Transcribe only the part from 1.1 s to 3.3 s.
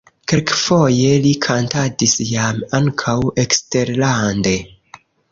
li kantadis jam ankaŭ